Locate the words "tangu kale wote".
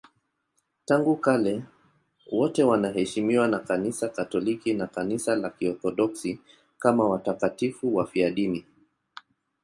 0.85-2.63